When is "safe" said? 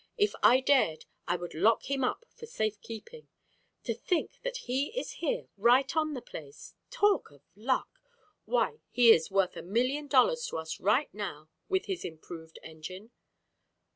2.47-2.81